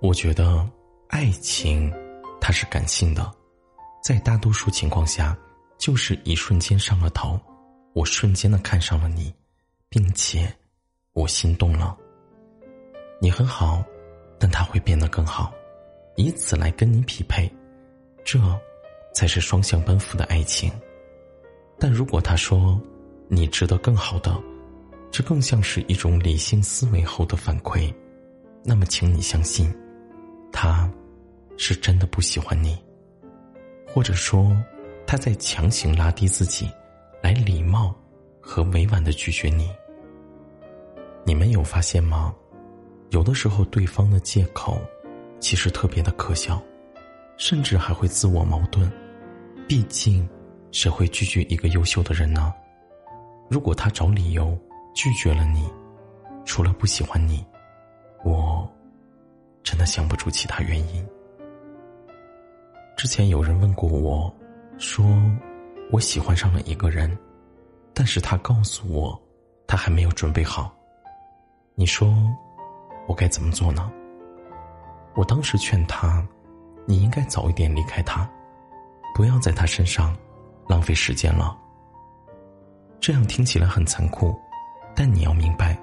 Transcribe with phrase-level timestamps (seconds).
[0.00, 0.64] 我觉得
[1.08, 1.92] 爱情，
[2.40, 3.30] 它是感性的，
[4.00, 5.36] 在大多数情况下，
[5.76, 7.38] 就是一瞬间上了头，
[7.94, 9.34] 我瞬间的看上了你，
[9.88, 10.54] 并且
[11.14, 11.96] 我心动了。
[13.20, 13.82] 你很好，
[14.38, 15.52] 但他会变得更好，
[16.14, 17.50] 以此来跟你匹配，
[18.24, 18.38] 这
[19.12, 20.70] 才是双向奔赴的爱情。
[21.76, 22.80] 但如果他说
[23.26, 24.40] 你值得更好的，
[25.10, 27.92] 这更像是一种理性思维后的反馈，
[28.62, 29.74] 那么请你相信。
[31.58, 32.78] 是真的不喜欢你，
[33.86, 34.56] 或者说，
[35.06, 36.70] 他在强行拉低自己，
[37.20, 37.94] 来礼貌
[38.40, 39.68] 和委婉的拒绝你。
[41.24, 42.34] 你们有发现吗？
[43.10, 44.80] 有的时候，对方的借口，
[45.40, 46.62] 其实特别的可笑，
[47.36, 48.90] 甚至还会自我矛盾。
[49.66, 50.26] 毕竟，
[50.70, 52.54] 谁会拒绝一个优秀的人呢？
[53.50, 54.56] 如果他找理由
[54.94, 55.68] 拒绝了你，
[56.44, 57.44] 除了不喜欢你，
[58.24, 58.66] 我。
[59.64, 61.06] 真的想不出其他原因。
[62.98, 64.34] 之前有人问过我，
[64.76, 65.06] 说
[65.92, 67.16] 我喜欢上了一个人，
[67.94, 69.16] 但是他告诉我，
[69.68, 70.76] 他还没有准备好。
[71.76, 72.12] 你说，
[73.06, 73.88] 我该怎么做呢？
[75.14, 76.26] 我当时劝他，
[76.86, 78.28] 你应该早一点离开他，
[79.14, 80.12] 不要在他身上
[80.66, 81.56] 浪费时间了。
[82.98, 84.36] 这样听起来很残酷，
[84.92, 85.80] 但你要明白，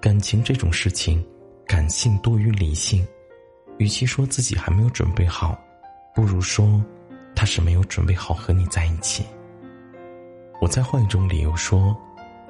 [0.00, 1.22] 感情这种事情，
[1.66, 3.06] 感性多于理性。
[3.76, 5.58] 与其说自己还没有准备好，
[6.14, 6.80] 不如说
[7.34, 9.26] 他是没有准备好和你在一起。
[10.60, 11.94] 我再换一种理由说，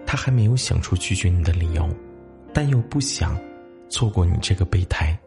[0.06, 1.88] 他还没有想出拒绝你的理由，
[2.52, 3.34] 但又不想
[3.88, 5.18] 错过你这个备胎，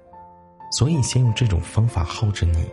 [0.71, 2.69] 所以先用这种方法耗着你。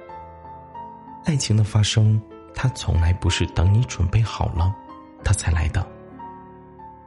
[1.24, 2.20] 爱情的发生，
[2.54, 4.74] 它从来不是等你准备好了，
[5.24, 5.84] 他才来的。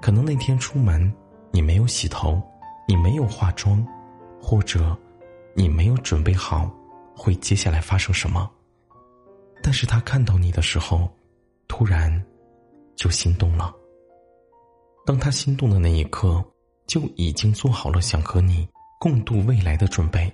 [0.01, 1.13] 可能那天出门
[1.51, 2.41] 你没有洗头，
[2.87, 3.85] 你没有化妆，
[4.41, 4.97] 或者。
[5.59, 6.69] 你没有准备好，
[7.17, 8.47] 会接下来发生什么？
[9.63, 11.09] 但是他看到你的时候，
[11.67, 12.23] 突然
[12.95, 13.73] 就心动了。
[15.03, 16.45] 当他心动的那一刻，
[16.85, 18.69] 就已经做好了想和你
[18.99, 20.31] 共度未来的准备。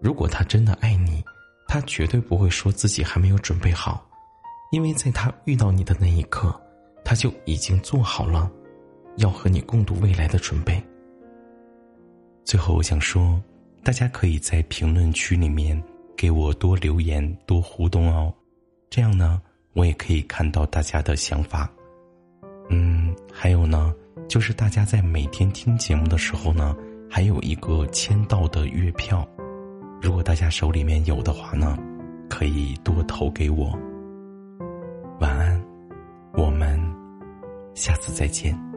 [0.00, 1.24] 如果他真的爱你，
[1.68, 4.04] 他绝对不会说自己还没有准备好，
[4.72, 6.60] 因为在他遇到你的那一刻，
[7.04, 8.50] 他就已经做好了
[9.18, 10.82] 要和你共度未来的准备。
[12.44, 13.40] 最后，我想说。
[13.84, 15.80] 大家可以在评论区里面
[16.16, 18.32] 给我多留言、多互动哦，
[18.88, 21.68] 这样呢，我也可以看到大家的想法。
[22.70, 23.92] 嗯，还有呢，
[24.28, 26.76] 就是大家在每天听节目的时候呢，
[27.10, 29.28] 还有一个签到的月票，
[30.00, 31.76] 如果大家手里面有的话呢，
[32.30, 33.76] 可以多投给我。
[35.18, 35.60] 晚安，
[36.34, 36.80] 我们
[37.74, 38.71] 下次再见。